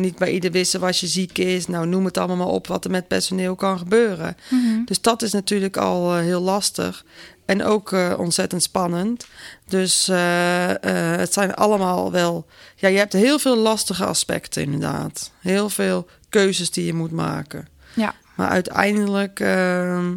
niet 0.00 0.16
bij 0.16 0.32
ieder 0.32 0.50
wissen 0.50 0.80
was 0.80 1.00
je 1.00 1.06
ziek 1.06 1.38
is. 1.38 1.66
Nou, 1.66 1.86
noem 1.86 2.04
het 2.04 2.18
allemaal 2.18 2.36
maar 2.36 2.46
op 2.46 2.66
wat 2.66 2.84
er 2.84 2.90
met 2.90 3.08
personeel 3.08 3.54
kan 3.54 3.78
gebeuren. 3.78 4.36
Mhm. 4.50 4.84
Dus 4.84 5.00
dat 5.00 5.22
is 5.22 5.32
natuurlijk 5.32 5.76
al 5.76 6.14
heel 6.14 6.40
lastig. 6.40 7.04
En 7.44 7.64
ook 7.64 7.92
eh, 7.92 8.14
ontzettend 8.18 8.62
spannend. 8.62 9.26
Dus 9.68 10.08
eh, 10.08 10.70
eh, 10.70 11.18
het 11.18 11.32
zijn 11.32 11.54
allemaal 11.54 12.10
wel. 12.12 12.46
Ja, 12.76 12.88
je 12.88 12.98
hebt 12.98 13.12
heel 13.12 13.38
veel 13.38 13.56
lastige 13.56 14.04
aspecten, 14.04 14.62
inderdaad. 14.62 15.30
Heel 15.40 15.68
veel 15.68 16.06
keuzes 16.28 16.70
die 16.70 16.84
je 16.84 16.94
moet 16.94 17.10
maken. 17.10 17.68
Ja. 17.94 18.14
Maar 18.36 18.48
uiteindelijk 18.48 19.40
ehm, 19.40 20.14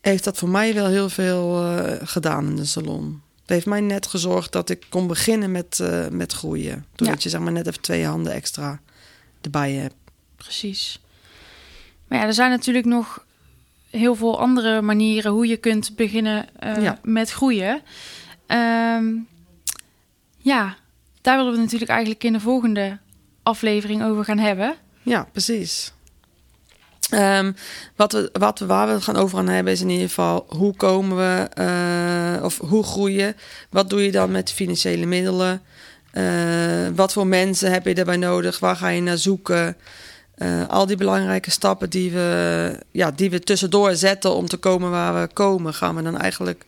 heeft 0.00 0.24
dat 0.24 0.38
voor 0.38 0.48
mij 0.48 0.74
wel 0.74 0.86
heel 0.86 1.08
veel 1.08 1.74
gedaan 2.04 2.46
in 2.46 2.56
de 2.56 2.64
salon. 2.64 3.22
Het 3.40 3.50
heeft 3.50 3.66
mij 3.66 3.80
net 3.80 4.06
gezorgd 4.06 4.52
dat 4.52 4.70
ik 4.70 4.86
kon 4.88 5.06
beginnen 5.06 5.50
met, 5.50 5.80
met 6.10 6.32
groeien. 6.32 6.86
Doordat 6.94 7.16
Ja. 7.16 7.22
je 7.22 7.28
zeg 7.28 7.40
maar 7.40 7.52
net 7.52 7.66
even 7.66 7.80
twee 7.80 8.06
handen 8.06 8.32
extra 8.32 8.80
erbij 9.40 9.72
hebt. 9.72 9.94
Precies. 10.36 11.00
Maar 12.08 12.18
ja, 12.18 12.26
er 12.26 12.34
zijn 12.34 12.50
natuurlijk 12.50 12.86
nog 12.86 13.24
heel 13.92 14.14
veel 14.14 14.40
andere 14.40 14.82
manieren 14.82 15.32
hoe 15.32 15.46
je 15.46 15.56
kunt 15.56 15.96
beginnen 15.96 16.46
eh, 16.58 16.82
Ja. 16.82 16.98
met 17.02 17.30
groeien. 17.30 17.80
Ehm, 18.46 19.04
ja, 20.38 20.76
daar 21.20 21.36
willen 21.36 21.52
we 21.52 21.58
natuurlijk 21.58 21.90
eigenlijk 21.90 22.24
in 22.24 22.32
de 22.32 22.40
volgende 22.40 22.98
aflevering 23.42 24.04
over 24.04 24.24
gaan 24.24 24.38
hebben. 24.38 24.74
Ja, 25.02 25.28
precies. 25.32 25.92
Ehm, 27.10 27.52
wat 27.96 28.12
we, 28.12 28.30
wat 28.32 28.58
we, 28.58 28.66
waar 28.66 28.86
we 28.86 28.92
het 28.92 29.02
gaan 29.02 29.16
over 29.16 29.36
gaan 29.36 29.48
hebben 29.48 29.72
is 29.72 29.80
in 29.80 29.88
ieder 29.90 30.08
geval 30.08 30.46
hoe 30.48 30.74
komen 30.76 31.16
we 31.16 31.48
eh, 31.54 32.44
of 32.44 32.58
hoe 32.58 32.84
groeien. 32.84 33.36
Wat 33.70 33.90
doe 33.90 34.04
je 34.04 34.12
dan 34.12 34.30
met 34.30 34.52
financiële 34.52 35.06
middelen? 35.06 35.62
Eh, 36.10 36.88
wat 36.94 37.12
voor 37.12 37.26
mensen 37.26 37.72
heb 37.72 37.86
je 37.86 37.94
daarbij 37.94 38.16
nodig? 38.16 38.58
Waar 38.58 38.76
ga 38.76 38.88
je 38.88 39.00
naar 39.00 39.18
zoeken? 39.18 39.76
Eh, 40.34 40.68
al 40.68 40.86
die 40.86 40.96
belangrijke 40.96 41.50
stappen 41.50 41.90
die 41.90 42.10
we, 42.10 42.78
ja, 42.90 43.10
die 43.10 43.30
we 43.30 43.40
tussendoor 43.40 43.94
zetten 43.94 44.34
om 44.34 44.46
te 44.46 44.56
komen 44.56 44.90
waar 44.90 45.20
we 45.20 45.32
komen, 45.32 45.74
gaan 45.74 45.96
we 45.96 46.02
dan 46.02 46.18
eigenlijk 46.18 46.64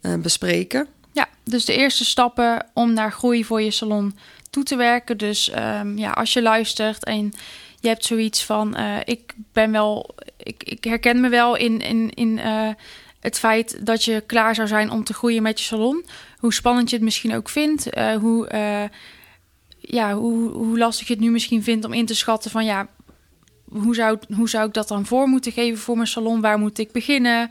eh, 0.00 0.14
bespreken. 0.14 0.86
Ja, 1.12 1.28
dus 1.44 1.64
de 1.64 1.76
eerste 1.76 2.04
stappen 2.04 2.66
om 2.74 2.92
naar 2.92 3.12
groei 3.12 3.44
voor 3.44 3.62
je 3.62 3.70
salon 3.70 4.16
toe 4.50 4.62
te 4.62 4.76
werken. 4.76 5.18
Dus 5.18 5.50
ehm, 5.50 5.98
ja, 5.98 6.10
als 6.10 6.32
je 6.32 6.42
luistert 6.42 7.04
en 7.04 7.32
je 7.80 7.88
hebt 7.88 8.04
zoiets 8.04 8.44
van: 8.44 8.76
eh, 8.76 8.96
ik 9.04 9.34
ben 9.52 9.72
wel, 9.72 10.14
ik, 10.36 10.62
ik 10.64 10.84
herken 10.84 11.20
me 11.20 11.28
wel 11.28 11.56
in, 11.56 11.80
in, 11.80 12.10
in 12.10 12.38
het 13.20 13.38
feit 13.38 13.86
dat 13.86 14.04
je 14.04 14.22
klaar 14.26 14.54
zou 14.54 14.68
zijn 14.68 14.90
om 14.90 15.04
te 15.04 15.14
groeien 15.14 15.42
met 15.42 15.58
je 15.58 15.64
salon. 15.64 16.04
Hoe 16.38 16.54
spannend 16.54 16.90
je 16.90 16.96
het 16.96 17.04
misschien 17.04 17.34
ook 17.34 17.48
vindt, 17.48 17.88
hoe, 18.20 18.48
ja, 19.80 20.14
hoe, 20.14 20.50
hoe 20.50 20.78
lastig 20.78 21.06
je 21.06 21.12
het 21.12 21.22
nu 21.22 21.30
misschien 21.30 21.62
vindt 21.62 21.84
om 21.84 21.92
in 21.92 22.06
te 22.06 22.14
schatten 22.14 22.50
van 22.50 22.64
ja. 22.64 22.88
Hoe 23.70 23.94
zou, 23.94 24.18
hoe 24.36 24.48
zou 24.48 24.66
ik 24.68 24.74
dat 24.74 24.88
dan 24.88 25.06
voor 25.06 25.26
moeten 25.28 25.52
geven 25.52 25.78
voor 25.78 25.96
mijn 25.96 26.08
salon? 26.08 26.40
Waar 26.40 26.58
moet 26.58 26.78
ik 26.78 26.92
beginnen? 26.92 27.50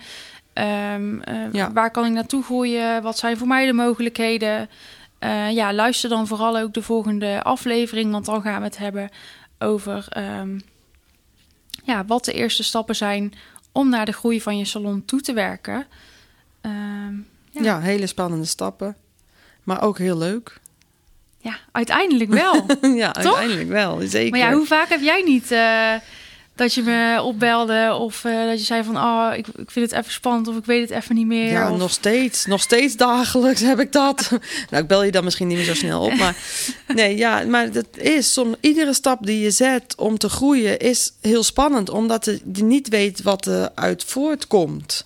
Ehm, 0.54 1.20
eh, 1.22 1.54
Ja. 1.54 1.72
Waar 1.74 1.92
kan 1.92 2.06
ik 2.06 2.12
naartoe 2.12 2.44
groeien? 2.44 3.02
Wat 3.02 3.18
zijn 3.18 3.38
voor 3.38 3.48
mij 3.48 3.66
de 3.66 3.74
mogelijkheden? 3.74 4.70
Eh, 5.20 5.52
ja, 5.52 5.74
luister 5.74 6.10
dan 6.10 6.28
vooral 6.28 6.58
ook 6.58 6.74
de 6.74 6.82
volgende 6.82 7.44
aflevering, 7.44 8.12
want 8.12 8.26
dan 8.26 8.42
gaan 8.42 8.60
we 8.60 8.66
het 8.68 8.78
hebben 8.78 9.10
over 9.60 10.06
ehm, 10.10 10.60
ja, 11.84 12.06
wat 12.06 12.26
de 12.26 12.34
eerste 12.34 12.64
stappen 12.64 12.96
zijn 12.96 13.34
om 13.72 13.90
naar 13.90 14.06
de 14.06 14.12
groei 14.12 14.42
van 14.42 14.58
je 14.58 14.66
salon 14.66 15.06
toe 15.06 15.22
te 15.22 15.34
werken. 15.34 15.86
Ehm, 16.62 17.14
Ja. 17.52 17.62
Ja. 17.62 17.80
hele 17.80 18.08
spannende 18.08 18.46
stappen, 18.46 18.96
maar 19.64 19.82
ook 19.82 19.98
heel 19.98 20.18
leuk. 20.18 20.60
Ja, 21.42 21.58
uiteindelijk 21.72 22.30
wel. 22.30 22.66
ja, 22.96 23.16
uiteindelijk 23.16 23.70
wel, 23.70 24.00
zeker. 24.04 24.32
maar 24.32 24.40
ja, 24.40 24.54
hoe 24.54 24.66
vaak 24.66 24.90
heb 24.90 25.02
jij 25.02 25.22
niet 25.22 25.52
eh, 25.52 25.94
dat 26.60 26.74
je 26.74 26.82
me 26.82 27.22
opbelde 27.22 27.96
of 28.00 28.26
eh, 28.26 28.46
dat 28.46 28.60
je 28.60 28.66
zei 28.66 28.84
van, 28.84 28.98
oh, 28.98 29.32
ik, 29.36 29.48
ik 29.48 29.72
vind 29.72 29.92
het 29.92 30.00
even 30.00 30.12
spannend 30.12 30.48
of 30.48 30.58
ik 30.58 30.66
weet 30.66 30.90
het 30.90 31.04
even 31.04 31.16
niet 31.16 31.26
meer. 31.26 31.52
Ja, 31.52 31.72
of, 31.72 31.78
nog 31.78 31.92
steeds. 31.92 32.46
Nog 32.46 32.62
steeds 32.62 32.96
dagelijks 32.96 33.62
heb 33.62 33.80
ik 33.80 33.92
dat. 33.92 34.30
nou, 34.70 34.84
ik 34.84 34.88
bel 34.88 35.04
je 35.04 35.12
dan 35.12 35.24
misschien 35.24 35.48
niet 35.48 35.58
meer 35.58 35.66
zo 35.66 35.74
snel 35.74 36.02
op. 36.02 36.16
Maar 36.16 36.36
nee, 36.88 37.18
ja, 37.18 37.44
maar 37.44 37.72
dat 37.72 37.98
is 37.98 38.34
soms 38.34 38.56
iedere 38.60 38.94
stap 38.94 39.26
die 39.26 39.40
je 39.40 39.52
zet 39.52 39.94
om 39.98 40.18
te 40.18 40.30
groeien 40.30 40.80
is 40.80 41.14
heel 41.22 41.44
spannend, 41.44 41.90
omdat 41.90 42.26
je 42.26 42.64
niet 42.64 42.90
weet 42.90 43.22
wat 43.22 43.46
er 43.46 43.70
uit 43.76 44.04
voortkomt. 44.04 45.06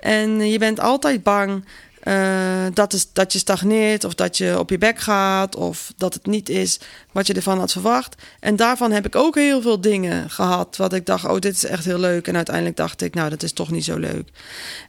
En 0.00 0.50
je 0.50 0.58
bent 0.58 0.80
altijd 0.80 1.22
bang 1.22 1.64
eh, 2.04 2.66
dat, 2.74 2.92
is, 2.92 3.12
dat 3.12 3.32
je 3.32 3.38
stagneert 3.38 4.04
of 4.04 4.14
dat 4.14 4.36
je 4.36 4.58
op 4.58 4.70
je 4.70 4.78
bek 4.78 4.98
gaat 4.98 5.56
of 5.56 5.92
dat 5.96 6.14
het 6.14 6.26
niet 6.26 6.48
is 6.48 6.80
wat 7.12 7.26
je 7.26 7.34
ervan 7.34 7.58
had 7.58 7.72
verwacht. 7.72 8.22
En 8.40 8.56
daarvan 8.56 8.92
heb 8.92 9.06
ik 9.06 9.16
ook 9.16 9.34
heel 9.34 9.62
veel 9.62 9.80
dingen 9.80 10.30
gehad 10.30 10.76
wat 10.76 10.92
ik 10.92 11.06
dacht, 11.06 11.24
oh 11.24 11.38
dit 11.38 11.54
is 11.56 11.64
echt 11.64 11.84
heel 11.84 11.98
leuk. 11.98 12.28
En 12.28 12.36
uiteindelijk 12.36 12.76
dacht 12.76 13.02
ik, 13.02 13.14
nou 13.14 13.30
dat 13.30 13.42
is 13.42 13.52
toch 13.52 13.70
niet 13.70 13.84
zo 13.84 13.96
leuk. 13.96 14.28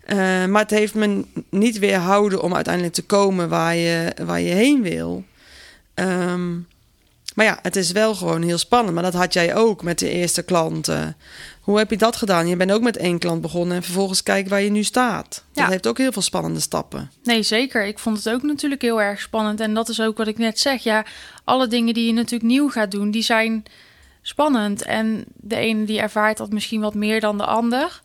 Eh, 0.05 0.17
maar 0.45 0.61
het 0.61 0.69
heeft 0.69 0.93
me 0.93 1.25
niet 1.49 1.79
weerhouden 1.79 2.41
om 2.41 2.55
uiteindelijk 2.55 2.93
te 2.93 3.05
komen 3.05 3.49
waar 3.49 3.75
je, 3.75 4.13
waar 4.25 4.41
je 4.41 4.53
heen 4.53 4.81
wil. 4.81 5.23
Ehm, 5.93 6.53
maar 7.35 7.45
ja, 7.45 7.59
het 7.61 7.75
is 7.75 7.91
wel 7.91 8.15
gewoon 8.15 8.41
heel 8.41 8.57
spannend. 8.57 8.93
Maar 8.93 9.03
dat 9.03 9.13
had 9.13 9.33
jij 9.33 9.55
ook 9.55 9.83
met 9.83 9.99
de 9.99 10.09
eerste 10.09 10.43
klanten. 10.43 11.15
Hoe 11.65 11.77
heb 11.77 11.89
je 11.89 11.97
dat 11.97 12.15
gedaan? 12.15 12.47
Je 12.47 12.55
bent 12.55 12.71
ook 12.71 12.81
met 12.81 12.97
één 12.97 13.19
klant 13.19 13.41
begonnen 13.41 13.75
en 13.77 13.83
vervolgens 13.83 14.23
kijken 14.23 14.49
waar 14.49 14.61
je 14.61 14.69
nu 14.71 14.83
staat. 14.83 15.43
Dat 15.53 15.63
Ja. 15.63 15.69
heeft 15.69 15.87
ook 15.87 15.97
heel 15.97 16.11
veel 16.11 16.21
spannende 16.21 16.59
stappen. 16.59 17.11
Nee, 17.23 17.43
zeker. 17.43 17.85
Ik 17.85 17.99
vond 17.99 18.17
het 18.17 18.29
ook 18.29 18.41
natuurlijk 18.43 18.81
heel 18.81 19.01
erg 19.01 19.19
spannend. 19.21 19.59
En 19.59 19.73
dat 19.73 19.89
is 19.89 20.01
ook 20.01 20.17
wat 20.17 20.27
ik 20.27 20.37
net 20.37 20.59
zeg. 20.59 20.83
Ja, 20.83 21.05
alle 21.43 21.67
dingen 21.67 21.93
die 21.93 22.05
je 22.05 22.13
natuurlijk 22.13 22.43
nieuw 22.51 22.69
gaat 22.69 22.91
doen, 22.91 23.11
die 23.11 23.21
zijn 23.21 23.63
spannend. 24.21 24.81
En 24.81 25.25
de 25.35 25.55
ene 25.55 25.85
die 25.85 25.99
ervaart 25.99 26.37
dat 26.37 26.51
misschien 26.51 26.81
wat 26.81 26.93
meer 26.95 27.19
dan 27.19 27.37
de 27.37 27.45
ander. 27.45 28.01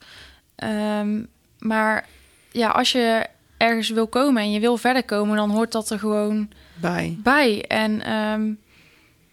Ehm, 0.57 1.23
maar 1.59 2.07
ja, 2.53 2.69
als 2.69 2.93
je 2.93 3.27
ergens 3.57 3.89
wil 3.91 4.07
komen 4.07 4.43
en 4.43 4.51
je 4.53 4.61
wil 4.61 4.77
verder 4.77 5.05
komen, 5.05 5.37
dan 5.37 5.51
hoort 5.51 5.73
dat 5.73 5.91
er 5.91 5.99
gewoon 5.99 6.49
Bij. 6.81 7.17
bij. 7.19 7.65
En 7.69 8.03
ehm, 8.05 8.51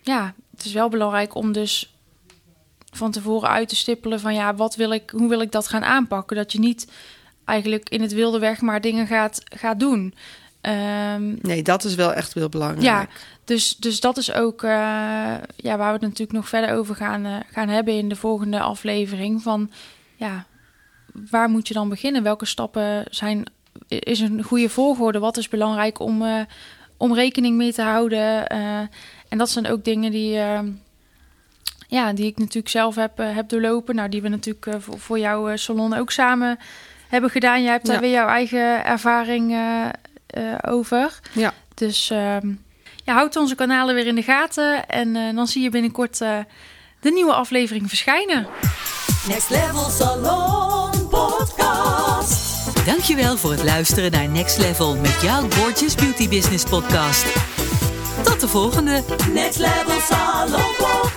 ja, 0.01 0.33
het 0.55 0.65
is 0.65 0.73
wel 0.73 0.89
belangrijk 0.89 1.35
om 1.35 1.51
dus 1.51 1.91
van 2.91 3.11
tevoren 3.11 3.49
uit 3.49 3.69
te 3.69 3.75
stippelen 3.75 4.19
van 4.19 4.33
ja, 4.33 4.55
wat 4.55 4.75
wil 4.75 4.91
ik, 4.91 5.09
hoe 5.09 5.29
wil 5.29 5.41
ik 5.41 5.51
dat 5.51 5.67
gaan 5.67 5.83
aanpakken? 5.83 6.35
Dat 6.35 6.51
je 6.51 6.59
niet 6.59 6.87
eigenlijk 7.45 7.89
in 7.89 8.01
het 8.01 8.13
wilde 8.13 8.39
weg 8.39 8.61
maar 8.61 8.81
dingen 8.81 9.07
gaat, 9.07 9.41
gaat 9.45 9.79
doen. 9.79 10.13
Ehm, 10.61 11.35
Nee, 11.41 11.63
dat 11.63 11.83
is 11.83 11.95
wel 11.95 12.13
echt 12.13 12.33
heel 12.33 12.49
belangrijk. 12.49 12.83
ja, 12.83 13.07
dus, 13.43 13.75
dus 13.75 13.99
dat 13.99 14.17
is 14.17 14.31
ook 14.33 14.63
eh, 14.63 14.69
ja, 15.55 15.77
waar 15.77 15.87
we 15.87 15.93
het 15.93 16.01
natuurlijk 16.01 16.31
nog 16.31 16.47
verder 16.49 16.75
over 16.75 16.95
gaan, 16.95 17.25
eh, 17.25 17.35
gaan 17.51 17.69
hebben 17.69 17.93
in 17.93 18.09
de 18.09 18.15
volgende 18.15 18.59
aflevering. 18.59 19.41
Van 19.41 19.71
ja, 20.15 20.45
waar 21.29 21.49
moet 21.49 21.67
je 21.67 21.73
dan 21.73 21.89
beginnen? 21.89 22.23
Welke 22.23 22.45
stappen 22.45 23.03
zijn, 23.09 23.43
is 23.87 24.19
een 24.19 24.43
goede 24.43 24.69
volgorde? 24.69 25.19
Wat 25.19 25.37
is 25.37 25.49
belangrijk 25.49 25.99
om, 25.99 26.21
eh, 26.21 26.41
om 26.97 27.13
rekening 27.13 27.57
mee 27.57 27.73
te 27.73 27.81
houden? 27.81 28.47
En 29.27 29.37
dat 29.37 29.49
zijn 29.49 29.67
ook 29.67 29.83
dingen 29.83 30.11
die, 30.11 30.37
eh, 30.39 30.59
ja, 31.87 32.13
die 32.13 32.25
ik 32.25 32.37
natuurlijk 32.37 32.69
zelf 32.69 32.95
heb, 32.95 33.19
eh, 33.19 33.35
heb 33.35 33.49
doorlopen. 33.49 33.95
Nou, 33.95 34.09
die 34.09 34.21
we 34.21 34.27
natuurlijk 34.29 34.65
eh, 34.65 34.73
voor, 34.79 34.99
voor 34.99 35.19
jouw 35.19 35.49
eh, 35.49 35.57
salon 35.57 35.93
ook 35.93 36.11
samen 36.11 36.59
hebben 37.07 37.29
gedaan. 37.29 37.61
Jij 37.63 37.71
hebt 37.71 37.85
daar 37.85 37.95
Ja. 37.95 38.01
weer 38.01 38.11
jouw 38.11 38.27
eigen 38.27 38.85
ervaring 38.85 39.55
over. 40.61 41.19
Ja. 41.31 41.53
Dus 41.75 42.09
ehm 42.09 42.47
ja, 43.07 43.13
houd 43.13 43.35
onze 43.35 43.55
kanalen 43.55 43.95
weer 43.95 44.07
in 44.07 44.15
de 44.15 44.23
gaten. 44.23 44.87
En 44.89 45.15
eh, 45.15 45.35
dan 45.35 45.47
zie 45.47 45.63
je 45.63 45.69
binnenkort 45.69 46.21
eh, 46.21 46.37
de 46.99 47.11
nieuwe 47.11 47.33
aflevering 47.33 47.87
verschijnen. 47.87 48.47
Next 49.27 49.49
Level 49.49 49.89
Salon 49.89 51.07
Podcast. 51.09 52.85
Dankjewel 52.85 53.37
voor 53.37 53.51
het 53.51 53.63
luisteren 53.63 54.11
naar 54.11 54.27
Next 54.29 54.57
Level 54.57 54.95
met 54.95 55.21
jouw 55.21 55.41
Gorgeous 55.49 55.95
Beauty 55.95 56.29
Business 56.29 56.63
podcast. 56.63 57.25
Tot 58.23 58.39
de 58.39 58.47
volgende! 58.47 59.03
Next 59.33 59.57
Level 59.59 59.99
Salon 59.99 60.61
Podcast. 60.77 61.16